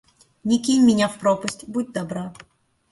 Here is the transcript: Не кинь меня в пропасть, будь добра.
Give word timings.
Не 0.43 0.57
кинь 0.63 0.83
меня 0.83 1.07
в 1.07 1.19
пропасть, 1.19 1.67
будь 1.69 1.91
добра. 1.91 2.33